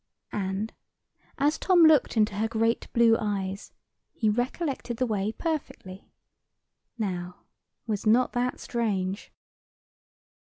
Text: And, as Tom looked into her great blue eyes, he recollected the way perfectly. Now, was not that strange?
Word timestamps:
And, 0.33 0.73
as 1.37 1.59
Tom 1.59 1.83
looked 1.83 2.17
into 2.17 2.33
her 2.37 2.47
great 2.47 2.87
blue 2.91 3.15
eyes, 3.19 3.71
he 4.11 4.31
recollected 4.31 4.97
the 4.97 5.05
way 5.05 5.31
perfectly. 5.31 6.09
Now, 6.97 7.41
was 7.85 8.07
not 8.07 8.33
that 8.33 8.59
strange? 8.59 9.31